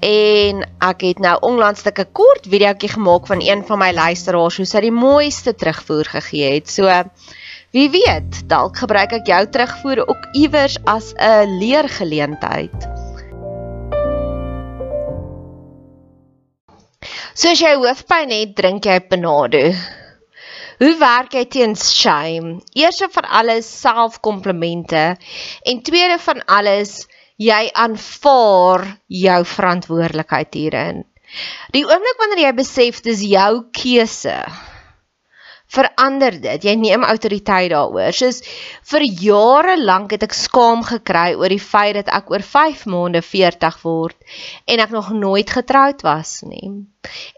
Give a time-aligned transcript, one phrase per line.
[0.00, 4.66] en ek het nou onlangs 'n kort videoetjie gemaak van een van my luisteraars hoe
[4.66, 6.68] sy die mooiste terugvoer gegee het.
[6.70, 6.84] So
[7.70, 12.88] wie weet, dalk gebruik ek jou terugvoer ook iewers as 'n leergeleentheid.
[17.34, 19.72] So as jy hoofpyn het, drink jy Panado.
[20.78, 22.60] Hoe werk jy teen shame?
[22.72, 25.16] Eerste van alles selfkomplimente
[25.62, 27.06] en tweede van alles
[27.42, 28.86] jy aanvaar
[29.24, 31.04] jou verantwoordelikheid hierin.
[31.74, 34.36] Die oomblik wanneer jy besef dis jou keuse,
[35.66, 36.64] verander dit.
[36.64, 38.14] Jy neem autoriteit daaroor.
[38.14, 38.42] Soos
[38.90, 43.22] vir jare lank het ek skaam gekry oor die feit dat ek oor 5 maande
[43.22, 44.16] 40 word
[44.66, 46.70] en ek nog nooit getroud was nie.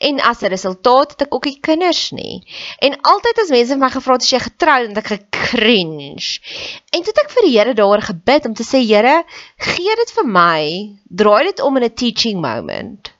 [0.00, 2.44] En as 'n resultaat het ek ook nie kinders nie.
[2.80, 5.98] En altyd as mense my gevra het as jy getroud het, ek gekringe.
[6.92, 9.24] En toe het ek vir die Here daaroor gebid om te sê Here,
[9.56, 10.62] gee dit vir my.
[11.08, 13.17] Draai dit om in 'n teaching moment.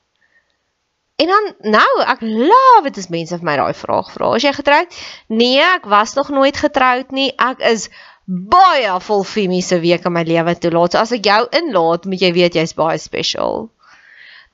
[1.19, 4.29] En dan nou, ek love dit as mense vir my daai vraag vra.
[4.37, 4.99] As jy getroud?
[5.27, 7.33] Nee, ek was nog nooit getroud nie.
[7.35, 7.89] Ek is
[8.29, 10.95] baie vol femiese week in my lewe toelaat.
[10.95, 13.67] So as ek jou inlaat, moet jy weet jy's baie special.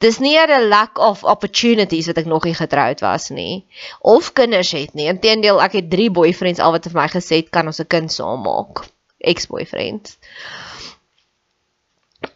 [0.02, 3.66] Dis nie 'n lack of opportunities wat ek nog nie getroud was nie
[4.02, 5.08] of kinders het nie.
[5.08, 8.12] Inteendeel, ek het 3 boyfriends al wat vir my gesê het kan ons 'n kind
[8.12, 8.86] saam maak.
[9.20, 10.18] Ex-boyfriends.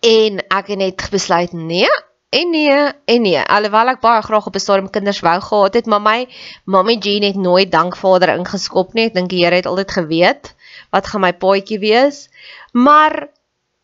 [0.02, 1.90] En ek het net besluit nee,
[2.30, 5.86] En nee, en nee, alhoewel ek baie graag op 'n stadium kinders wou gehad het,
[5.86, 6.28] maar my
[6.64, 9.06] mammy Jean het nooit dankvader ingeskop nie.
[9.06, 10.54] Ek dink die Here het altyd geweet
[10.92, 12.30] wat gaan my paadjie wees.
[12.72, 13.30] Maar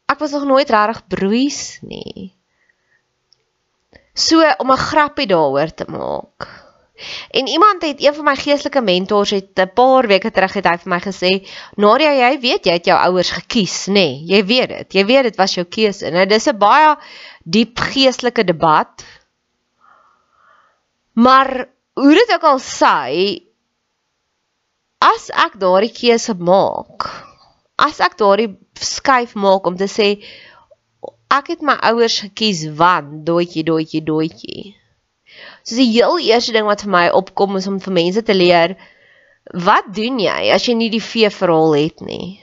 [0.05, 2.33] ek was nog nooit regtig broeis nie.
[4.13, 6.64] So om 'n grappie daaroor te maak.
[7.31, 10.77] En iemand het een van my geestelike mentors het 'n paar weke terug het hy
[10.77, 11.31] vir my gesê,
[11.75, 13.93] "Nadia, jy weet jy het jou ouers gekies, nê?
[13.93, 14.93] Nee, jy weet dit.
[14.93, 16.95] Jy weet dit was jou keuse." Nou dis 'n baie
[17.43, 19.05] diep geestelike debat.
[21.13, 23.43] Maar hoe dit ook al sê,
[24.97, 27.25] as ek daardie keuse maak,
[27.75, 30.23] as ek daardie skuif maak om te sê
[31.27, 34.84] ek het my ouers gekies want doetjie doetjie doetjie.
[35.65, 38.75] So die heel eerste ding wat vir my opkom is om vir mense te leer
[39.65, 42.37] wat doen jy as jy nie die vee verhaal het nie?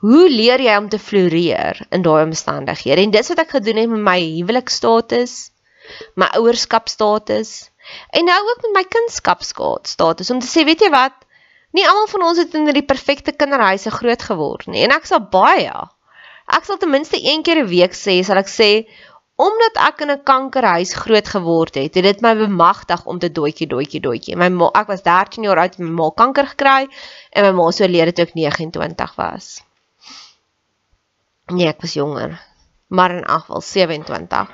[0.00, 3.04] Hoe leer jy om te floreer in daai omstandighede?
[3.04, 5.36] En dis wat ek gedoen het met my huwelikstatus,
[6.16, 7.52] my ouerskapstatus
[8.16, 11.16] en nou ook met my kindskapstatus om te sê, weet jy wat?
[11.76, 14.86] Nie almal van ons het in die perfekte kinderhuise groot geword nie.
[14.86, 15.72] En ek sal baie
[16.52, 18.70] Ek sal ten minste een keer 'n week sê, sal ek sê,
[19.42, 23.66] omdat ek in 'n kankerhuis groot geword het, het dit my bemagtig om te doetjie
[23.66, 24.36] doetjie doetjie.
[24.36, 26.86] My ma, ek was 13 jaar oud en my ma kanker gekry
[27.32, 29.62] en my ma so leer dit ook 29 was.
[31.50, 32.38] Nee, ek was jonger.
[32.88, 34.48] Maar in afval 27.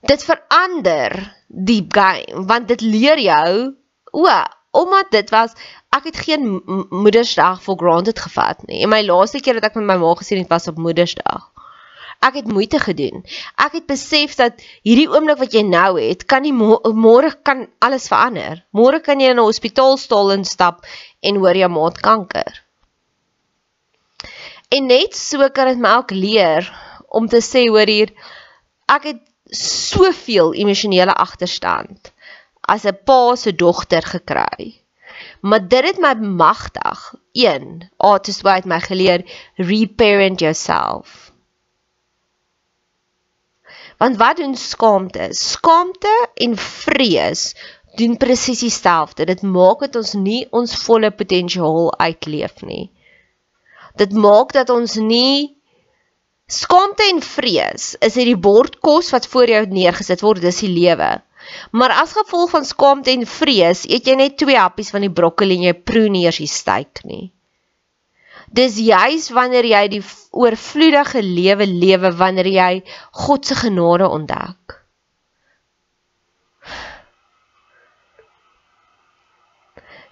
[0.00, 3.74] Dit verander die game want dit leer jou
[4.12, 4.28] o,
[4.70, 5.54] omdat dit was
[5.90, 8.82] ek het geen moedersdag for granted gevat nie.
[8.82, 11.51] En my laaste keer dat ek met my ma gesien het was op moedersdag.
[12.22, 13.24] Ek het moeite gedoen.
[13.58, 18.06] Ek het besef dat hierdie oomblik wat jy nou het, kan nie môre kan alles
[18.12, 18.62] verander.
[18.70, 20.86] Môre kan jy in 'n hospitaalstoel instap
[21.20, 22.62] en hoor jy maat kanker.
[24.70, 26.70] En net so kan dit my ook leer
[27.08, 28.12] om te sê hoor hier
[28.88, 29.20] ek het
[29.52, 32.12] soveel emosionele agterstand
[32.62, 34.80] as 'n pa se dogter gekry.
[35.40, 37.14] Maar dit het my magtig.
[37.32, 37.90] 1.
[37.96, 39.24] Artist Way het my geleer
[39.56, 41.31] reparent yourself.
[44.02, 45.28] Want wat doen skaamte?
[45.30, 47.54] Skaamte en vrees
[47.94, 49.24] doen presies dieselfde.
[49.24, 52.88] Dit maak dit ons nie ons volle potensiaal uitleef nie.
[54.00, 55.52] Dit maak dat ons nie
[56.50, 60.72] skaamte en vrees is dit die bord kos wat voor jou neergesit word, dis die
[60.72, 61.12] lewe.
[61.70, 65.60] Maar as gevolg van skaamte en vrees, eet jy net twee happies van die broccoli
[65.60, 67.28] en jy proe nie eers die steak nie.
[68.52, 72.72] Dis juis wanneer jy die oorvloedige lewe lewe wanneer jy
[73.24, 74.78] God se genade ontdek.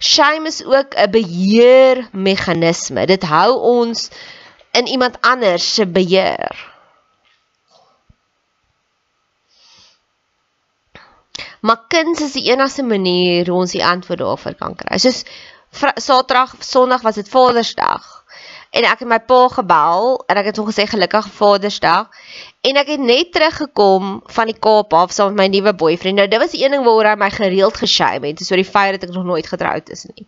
[0.01, 3.05] Shame is ook 'n beheermeganisme.
[3.05, 4.09] Dit hou ons
[4.71, 6.71] in iemand anders se beheer.
[11.61, 14.97] Maar kuns is die enigste manier hoe ons die antwoord daarvoor kan kry.
[14.97, 15.21] Soos
[15.71, 18.25] Saterdag, Sondag was dit Vadersdag.
[18.71, 22.11] En ek het my pa gebel en ek het hom gesê gelukkige Vadersdag.
[22.63, 26.19] En ek het net teruggekom van die Kaap af saam met my nuwe boyfriend.
[26.19, 28.95] Nou dit was die een ding waaroor hy my gereeld geshame het, so die feit
[28.95, 30.27] dat ek nog nooit getroud is nie.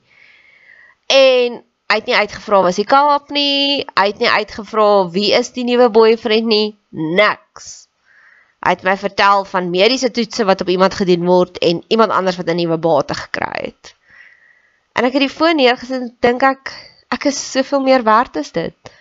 [1.08, 1.62] En
[1.92, 3.84] hy het nie uitgevra was hy Kaap nie.
[3.96, 6.76] Hy het nie uitgevra wie is die nuwe boyfriend nie.
[6.90, 7.88] Niks.
[8.64, 12.40] Hy het my vertel van mediese toetse wat op iemand gedoen word en iemand anders
[12.40, 13.96] wat 'n nuwe bate gekry het.
[15.04, 16.70] En ek het die foon neergesit en dink ek
[17.12, 18.92] ek is soveel meer werd as dit.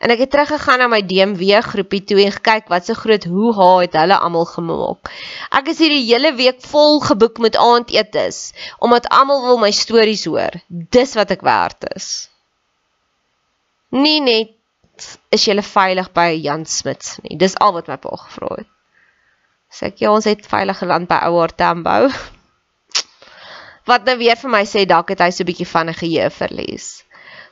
[0.00, 3.50] En ek het teruggegaan na my DMW groepie toe en gekyk wat so groot hoe
[3.58, 5.10] ha het hulle almal gemaak.
[5.52, 8.38] Ek is hier die hele week vol geboek met aandetes
[8.80, 10.56] omdat almal wil my stories hoor.
[10.72, 12.30] Dis wat ek werd is.
[13.92, 14.56] Nie net
[15.36, 17.36] is jy veilig by Jan Smits nie.
[17.36, 18.72] Dis al wat my pa gevra het.
[19.68, 22.08] Sê ek ja, ons het veilige land by Ouer Tambo.
[23.86, 26.30] Wat nou weer vir my sê dalk het hy so 'n bietjie van 'n geheue
[26.30, 27.06] verlies.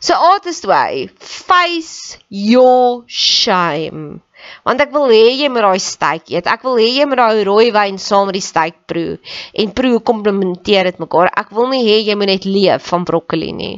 [0.04, 4.20] So artist way, face your shame.
[4.66, 6.50] Want ek wil hê jy moet daai steak eet.
[6.50, 9.16] Ek wil hê jy moet daai rooi wyn saam met die steak proe
[9.62, 11.32] en proe komplementeer dit mekaar.
[11.32, 13.74] Ek wil nie hê jy moet net leef van broccoli nie.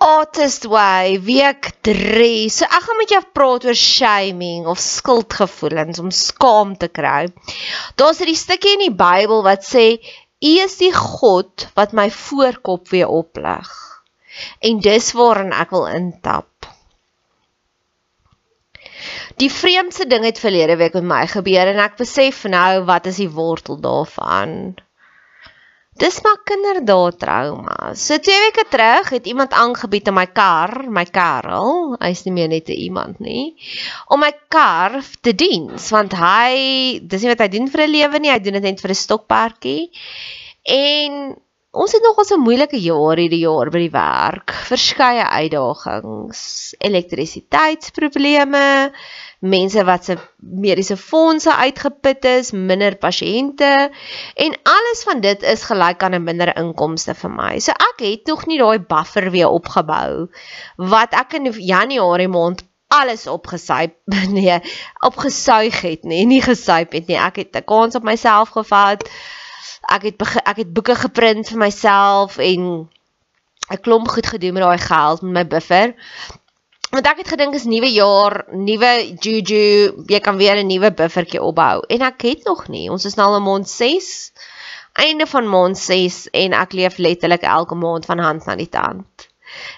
[0.00, 2.48] Artist way, week 3.
[2.48, 7.28] So ek gaan met jou praat oor shaming of skuldgevoelens om skaam te kry.
[8.00, 9.98] Daar's 'n stukkie in die Bybel wat sê
[10.40, 13.68] U is die God wat my voorkop weer oplig
[14.64, 16.48] en dis waarin ek wil intap.
[19.40, 23.20] Die vreemdste ding het verlede week met my gebeur en ek besef nou wat is
[23.20, 24.76] die wortel daarvan.
[26.00, 27.90] Dis maar kinderdae trauma.
[27.92, 32.48] So twee weke terug het iemand aangebied om my kar, my Karel, hy's nie meer
[32.48, 33.52] net 'n iemand nie,
[34.08, 38.18] om my kar te dien, want hy dis nie wat hy doen vir 'n lewe
[38.18, 39.90] nie, hy doen dit net vir 'n stokperdjie.
[40.64, 41.36] En
[41.70, 44.50] Ons het nog ons 'n moeilike jaar hierdie jaar by die werk.
[44.66, 48.90] Verskeie uitdagings, elektrisiteitsprobleme,
[49.38, 53.90] mense wat se mediese fondse uitgeput is, minder pasiënte
[54.34, 57.60] en alles van dit is gelyk aan 'n minder inkomste vir my.
[57.60, 60.28] So ek het nog nie daai buffer weer opgebou
[60.76, 63.94] wat ek in Januarie maand alles opgesuip
[64.36, 64.60] nee,
[65.06, 67.16] opgesuig het nie, nie gesuip het nie.
[67.16, 69.08] Ek het 'n kans op myself gevat
[69.88, 72.88] ek het ek het boeke geprint vir myself en
[73.70, 75.94] 'n klomp goed gedoen met daai geld met my buffer.
[76.90, 81.42] Want ek het gedink is nuwe jaar, nuwe juju, jy kan weer 'n nuwe buffertjie
[81.42, 82.90] opbou en ek het nog nie.
[82.90, 84.32] Ons is nou al in maand 6.
[84.92, 89.28] Einde van maand 6 en ek leef letterlik elke maand van hand na die tand.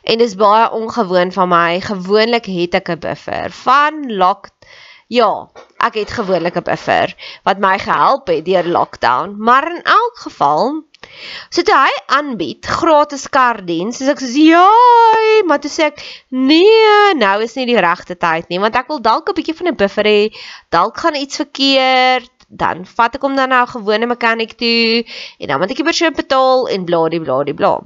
[0.05, 1.81] En dis baie ongewoon van my.
[1.81, 4.49] Gewoonlik het ek 'n buffer van lock
[5.13, 5.51] Ja,
[5.83, 7.15] ek het gewoonlik 'n buffer
[7.45, 10.83] wat my gehelp het deur lockdown, maar in elk geval
[11.51, 14.67] so toe hy aanbied gratis kardiens, soos ek sê ja,
[15.47, 19.03] maar toe sê ek nee, nou is nie die regte tyd nie, want ek wil
[19.03, 20.31] dalk 'n bietjie van 'n buffer hê,
[20.71, 25.05] dalk gaan iets verkeerd, dan vat ek hom dan na 'n gewone mechanic toe
[25.41, 27.81] en dan moet ek die persoon betaal en bladie bladie bla.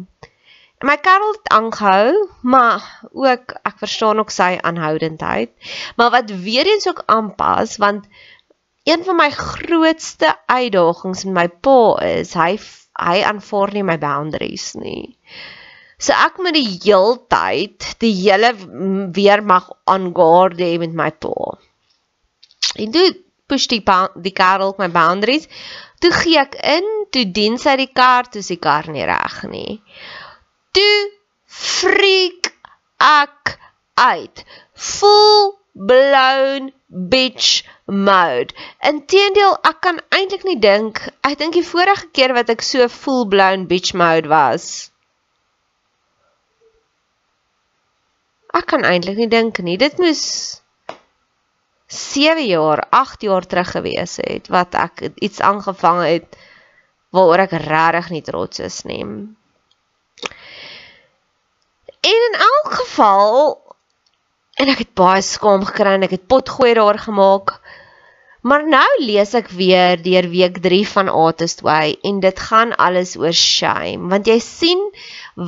[0.84, 5.50] My Karel het aangehou, maar ook ek verstaan ook sy aanhoudendheid.
[5.96, 8.05] Maar wat weer eens ook aanpas want
[8.84, 12.58] een van my grootste uitdagings met my pa is hy
[13.01, 15.17] hy aanvaar nie my boundaries nie.
[15.98, 18.53] So ek moet die heeltyd die hele
[19.17, 21.56] weer mag aangaar hê met my pa.
[22.77, 23.08] En toe
[23.48, 23.81] push die
[24.20, 25.48] die Karel my boundaries.
[26.05, 29.41] Toe gee ek in, toe dien sy die kar, toe is die kar nie reg
[29.48, 29.81] nie
[33.06, 33.56] ek
[33.96, 34.43] uit.
[34.75, 38.55] Full blown bitch mode.
[38.81, 43.27] Inteendeel, ek kan eintlik nie dink, ek dink die vorige keer wat ek so full
[43.31, 44.91] blown bitch mode was.
[48.56, 49.77] Ek kan eintlik nie dink nie.
[49.77, 50.25] Dit moes
[51.93, 56.39] 7 jaar, 8 jaar terug gewees het wat ek iets aangevang het
[57.15, 59.05] waaroor ek regtig nie trots is nie.
[62.06, 63.32] En in elk geval
[64.63, 67.58] en ek het baie skaam gekry en ek het potgooi daar gemaak.
[68.46, 73.17] Maar nou lees ek weer deur week 3 van Artist Way en dit gaan alles
[73.19, 74.84] oor shame want jy sien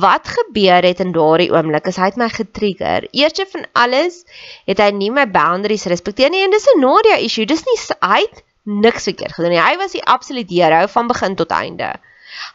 [0.03, 3.07] wat gebeur het in daardie oomblik as hy het my getrigger.
[3.15, 4.25] Eerste van alles
[4.67, 7.47] het hy nie my boundaries respekteer nie en dis 'n Nadia issue.
[7.47, 9.63] Dis nie hy het niks verkeerd gedoen nie.
[9.63, 11.93] Hy was die absolute hero van begin tot einde.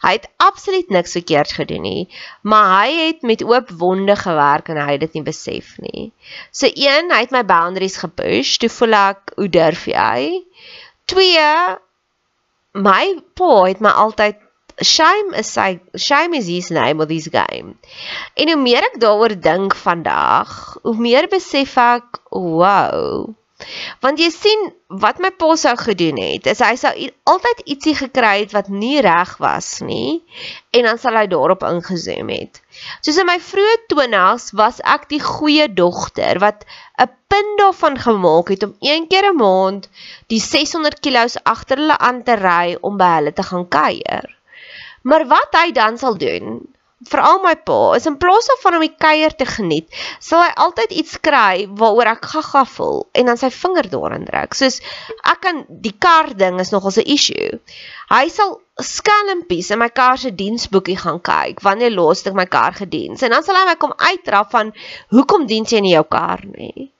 [0.03, 2.05] Hy het absoluut niks verkeerd gedoen nie,
[2.41, 6.11] maar hy het met oop wonde gewerk en hy het dit nie besef nie.
[6.51, 10.41] So een, hy het my boundaries gepush, toe voel ek, hoe durf jy?
[11.11, 11.51] Twee,
[12.75, 13.03] my
[13.37, 14.41] pa het my altyd
[14.83, 17.75] shame is sy shame is his name of this game.
[18.35, 23.31] En hoe meer ek daaroor dink vandag, hoe meer besef ek, wow.
[24.03, 24.63] Want jy sien
[25.01, 26.91] wat my pa sou gedoen het, is hy sou
[27.31, 30.19] altyd ietsie gekry het wat nie reg was nie
[30.75, 32.59] en dan sal hy daarop ingezoom het.
[32.99, 36.67] Soos in my vroeë 20's was ek die goeie dogter wat
[36.99, 39.89] 'n punt daarvan gemaak het om een keer 'n maand
[40.27, 44.27] die 600 kg agter hulle aan te ry om by hulle te gaan kuier.
[45.01, 48.95] Maar wat hy dan sal doen, veral my pa, is in plaas daarvan om die
[48.95, 49.89] kuier te geniet,
[50.23, 54.55] sal hy altyd iets kry waaroor ek gaga voel en dan sy vinger daarin druk.
[54.55, 54.79] Soos
[55.27, 57.59] ek kan die kar ding is nogals 'n issue.
[58.09, 62.73] Hy sal skelmpies in my kar se diensboekie gaan kyk wanneer laas ek my kar
[62.73, 64.73] gediens en dan sal hy my kom uitdraf van
[65.11, 66.94] hoekom diens jy nie jou kar nie.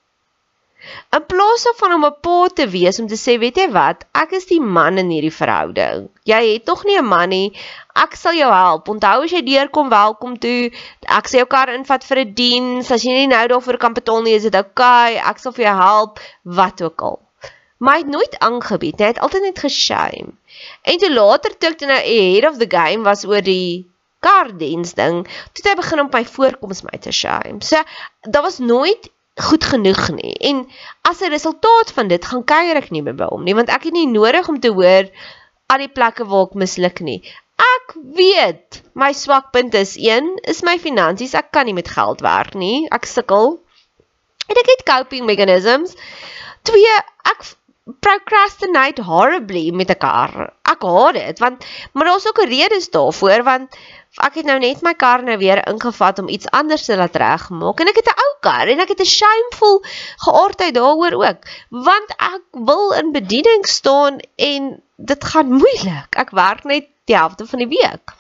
[1.16, 4.32] In plaas van om 'n pa te wees om te sê, weet jy wat, ek
[4.32, 6.10] is die man in hierdie verhouding.
[6.24, 7.54] Jy het tog nie 'n man nie
[7.96, 8.90] ek sal jou help.
[8.92, 10.72] Onthou as jy deurkom, welkom toe.
[11.08, 12.92] Ek sal jou kar invat vir 'n diens.
[12.92, 15.16] As jy nie nou daarvoor kan betaal nie, is dit oukei.
[15.16, 15.30] Okay.
[15.32, 17.20] Ek sal vir jou help wat ook al.
[17.80, 19.00] Maar hy het nooit aangebied.
[19.00, 20.34] Hy het altyd net geshame.
[20.84, 23.86] En toe later toe ek nou ahead of the game was oor die
[24.20, 27.62] kar diens ding, toe het hy begin om my voorkoms my te shame.
[27.62, 27.78] So
[28.22, 30.34] daar was nooit goed genoeg nie.
[30.34, 30.68] En
[31.02, 33.84] as 'n resultaat van dit gaan kuier ek nie meer by hom nie, want ek
[33.84, 35.10] het nie nodig om te hoor
[35.68, 37.22] al die plekke waar ek misluk nie.
[37.56, 41.34] Ek weet my swakpunt is 1 is my finansies.
[41.34, 42.88] Ek kan nie met geld werk nie.
[42.92, 43.60] Ek sukkel.
[44.48, 45.96] En ek het coping mechanisms.
[46.64, 46.86] 2
[47.32, 47.46] ek
[47.86, 50.54] procrastinate horribly met 'n kar.
[50.64, 53.78] Ek haat dit want maar daar's ook 'n rede daarvoor want
[54.18, 57.80] ek het nou net my kar nou weer ingevat om iets anders te laat regmaak
[57.80, 59.84] en ek het 'n ou kar en ek het 'n shameful
[60.26, 66.16] geaardheid daaroor ook want ek wil in bediening staan en dit gaan moeilik.
[66.16, 68.14] Ek werk net die helfte van die week.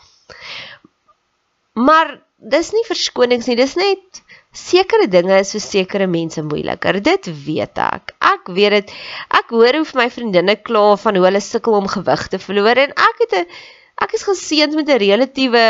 [1.73, 4.21] Maar dis nie verskonings nie, dis net
[4.55, 6.99] sekere dinge is vir sekere mense moeiliker.
[7.03, 8.15] Dit weet ek.
[8.23, 8.93] Ek weet dit.
[9.39, 12.95] Ek hoor hoe my vriendinne kla van hoe hulle sukkel om gewig te verloor en
[12.95, 13.45] ek het 'n
[14.03, 15.65] ek is geseënd met 'n relatiewe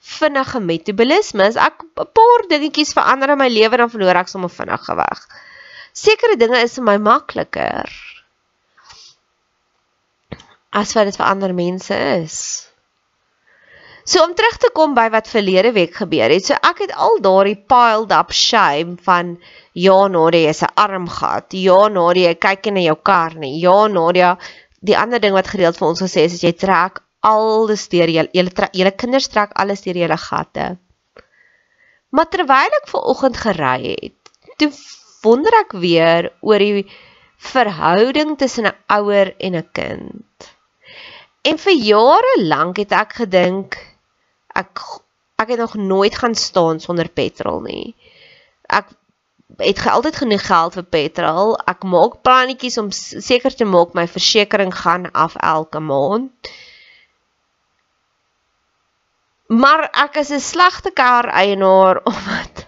[0.00, 1.48] vinnige metabolisme.
[1.48, 5.20] As ek 'n paar dingetjies verander in my lewe dan verloor ek sommer vinnig gewig.
[5.92, 7.88] Sekere dinge is vir my makliker
[10.76, 12.68] as wat dit vir ander mense is.
[14.06, 16.44] So om terug te kom by wat verlede week gebeur het.
[16.46, 19.32] So ek het al daardie piled up shame van
[19.74, 21.56] ja Nadia is 'n armgat.
[21.58, 23.58] Ja Nadia kyk in jou kar nie.
[23.58, 24.38] Ja Nadia
[24.80, 28.30] die ander ding wat gereeld vir ons gesê is as jy trek alles deur julle
[28.32, 30.76] julle julle kinders trek alles deur julle gatte.
[32.10, 34.70] Maar terwyl ek ver oggend gery het, toe
[35.24, 36.86] wonder ek weer oor die
[37.52, 40.54] verhouding tussen 'n ouer en 'n kind.
[41.42, 43.95] En vir jare lank het ek gedink
[44.62, 44.84] ek
[45.36, 47.94] ek het nog nooit gaan staan sonder petrol nie.
[48.72, 48.88] Ek
[49.60, 51.56] het altyd genoeg geld vir petrol.
[51.68, 56.52] Ek maak plannetjies om seker te maak my versekerings gaan af elke maand.
[59.46, 62.66] Maar ek is 'n slegte kar eienaar omdat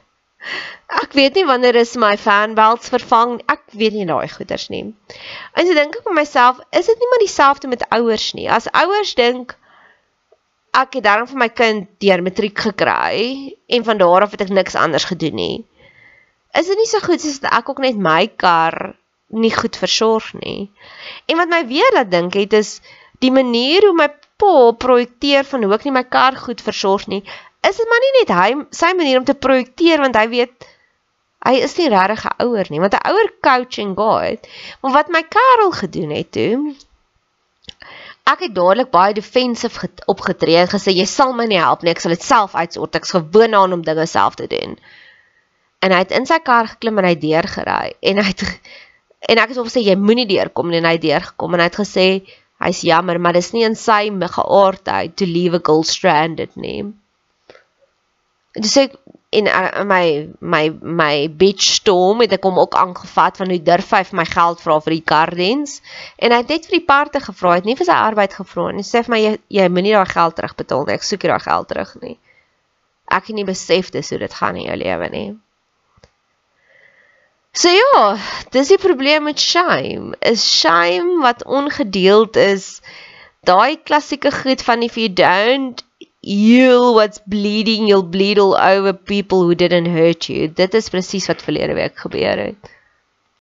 [0.88, 3.42] Ek weet nie wanneer is my fan belts vervang.
[3.52, 4.94] Ek weet nie daai goeders nie.
[5.52, 8.46] En so dink ek vir myself, is dit nie maar dieselfde met ouers nie?
[8.48, 9.52] As ouers dink
[10.78, 13.18] ek het daarom vir my kind deur matriek gekry
[13.66, 15.58] en van daar af het ek niks anders gedoen nie.
[16.58, 18.94] Is dit nie so goed soos ek ook net my kar
[19.28, 20.70] nie goed versorg nie?
[21.26, 22.78] En wat my weer laat dink het is
[23.24, 24.08] die manier hoe my
[24.38, 27.24] pa projekteer van hoe ek nie my kar goed versorg nie.
[27.66, 30.68] Is dit maar nie net hy sy manier om te projekteer want hy weet
[31.46, 34.48] Hy is nie regtig 'n ouer nie, want 'n ouer coaching guide.
[34.82, 36.74] Maar wat my Karel gedoen het toe,
[38.28, 42.02] ek het dadelik baie defensive opgetree en gesê jy sal my nie help nie, ek
[42.02, 42.98] sal dit self uitsort.
[42.98, 44.76] Ek's gewoond aan om dinge self te doen.
[45.84, 48.44] En hy het in sy kar geklim en hy deur gery en hy het
[49.30, 51.68] en ek het hom gesê jy moenie deurkom nie en hy het deurgekom en hy
[51.70, 52.06] het gesê
[52.58, 56.82] hy's jammer, maar dis nie in sy geaardheid to leave a girl stranded nie.
[58.58, 58.96] Dis ek
[59.30, 63.90] en uh, my my my bitch storm het ek hom ook aangevat van hoe durf
[63.92, 65.74] hy vir my geld vra vir die gardens
[66.16, 68.86] en hy het net vir die parte gevra het nie vir sy arbeid gevra nie.
[68.88, 70.96] Sê vir my jy, jy moenie daai geld terugbetaal nie.
[70.96, 72.16] Ek soek jy daai geld terug nie.
[73.18, 75.28] Ek het nie besef dis hoe dit gaan in jou lewe nie.
[77.52, 78.16] So ja
[78.54, 80.16] dis die probleem met shame.
[80.24, 82.80] Is shame wat ongedeeld is
[83.44, 85.84] daai klassieke goed van if you don't
[86.28, 90.48] you what's bleeding you'll bleed all over people who didn't hurt you.
[90.52, 92.76] Dit is presies wat verlede week gebeur het